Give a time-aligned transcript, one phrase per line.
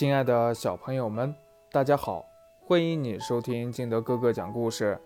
[0.00, 1.34] 亲爱的小朋友们，
[1.70, 2.24] 大家好，
[2.58, 4.98] 欢迎你收听金德哥哥讲故事。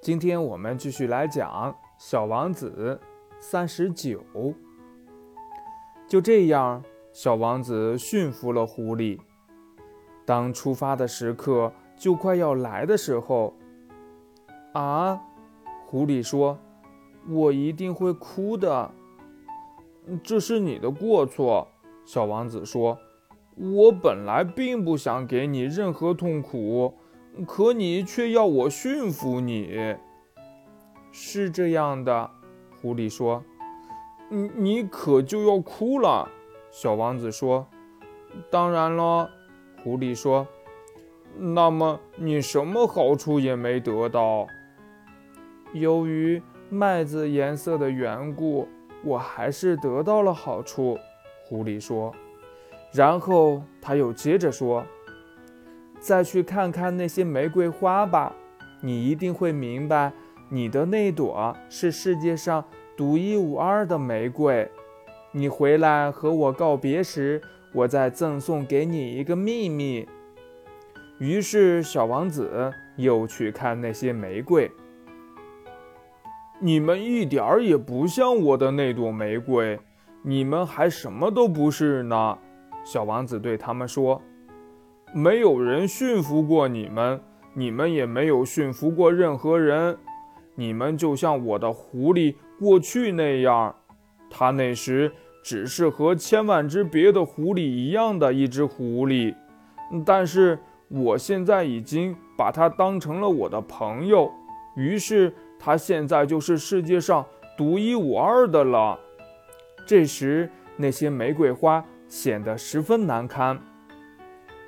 [0.00, 3.00] 今天我们继续来讲《小王子》
[3.40, 4.22] 三十九。
[6.06, 9.18] 就这样，小王子驯服了狐狸。
[10.24, 13.52] 当出发的时刻就快要来的时候，
[14.72, 15.20] 啊，
[15.84, 16.56] 狐狸说
[17.28, 18.88] ：“我一定会哭的。”
[20.22, 21.66] 这是你的过错，
[22.04, 22.96] 小王子说。
[23.56, 26.94] 我本来并不想给你任何痛苦，
[27.46, 29.96] 可你却要我驯服你。
[31.10, 32.30] 是这样的，
[32.80, 33.44] 狐狸说。
[34.30, 36.28] 你你可就要哭了，
[36.70, 37.66] 小王子说。
[38.50, 39.28] 当然了，
[39.84, 40.48] 狐狸说。
[41.36, 44.46] 那么你什么好处也没得到？
[45.74, 48.66] 由于麦子颜色的缘故，
[49.04, 50.98] 我还是得到了好处，
[51.44, 52.14] 狐狸说。
[52.92, 54.84] 然后他又接着说
[55.98, 58.34] ：“再去看看那些玫瑰花吧，
[58.82, 60.12] 你一定会明白，
[60.50, 62.64] 你的那朵是世界上
[62.96, 64.70] 独一无二的玫瑰。
[65.32, 67.40] 你回来和我告别时，
[67.72, 70.06] 我再赠送给你一个秘密。”
[71.18, 74.70] 于是小王子又去看那些玫瑰。
[76.58, 79.80] 你们一点儿也不像我的那朵玫瑰，
[80.22, 82.38] 你们还什么都不是呢。
[82.84, 84.20] 小王子对他们说
[85.14, 87.20] ：“没有人驯服过你们，
[87.54, 89.96] 你们也没有驯服过任何人。
[90.54, 93.74] 你们就像我的狐狸过去那样，
[94.28, 99.34] 它那时只是和千万只别的狐狸一样的一只狐狸。
[100.04, 100.58] 但是
[100.88, 104.30] 我现在已经把它当成了我的朋友，
[104.76, 107.24] 于是它现在就是世界上
[107.56, 108.98] 独一无二的了。”
[109.86, 111.84] 这时，那些玫瑰花。
[112.12, 113.58] 显得十分难堪。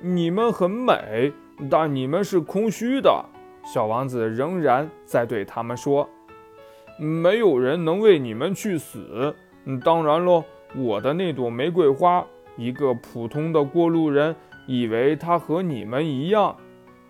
[0.01, 1.31] 你们很美，
[1.69, 3.23] 但你们是空虚的。
[3.63, 6.09] 小王子仍然在对他们说
[6.97, 9.35] ：“没有人能为你们去死。
[9.83, 10.43] 当然喽，
[10.75, 12.25] 我的那朵玫瑰花，
[12.57, 14.35] 一个普通的过路人
[14.65, 16.57] 以为它和你们一样，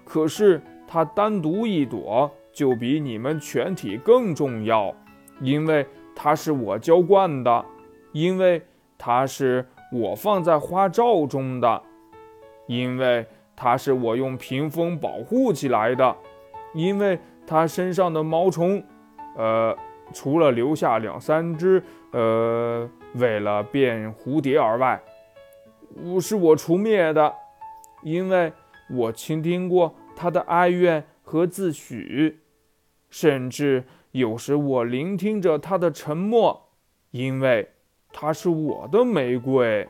[0.04, 4.94] 可是它单独一朵就比你们全体更重要，
[5.40, 7.66] 因为它是我浇灌的，
[8.12, 8.62] 因为
[8.98, 9.66] 它是。”
[10.00, 11.82] 我放在花罩中的，
[12.68, 13.26] 因为
[13.56, 16.16] 它是我用屏风保护起来的，
[16.74, 17.18] 因为
[17.48, 18.84] 它身上的毛虫，
[19.38, 19.74] 呃，
[20.14, 25.02] 除了留下两三只，呃，为了变蝴蝶而外，
[26.04, 27.34] 我是我除灭的，
[28.04, 28.52] 因为
[28.90, 32.36] 我倾听过它的哀怨和自诩，
[33.10, 36.70] 甚至有时我聆听着它的沉默，
[37.12, 37.70] 因为。
[38.18, 39.86] 它是我的玫瑰。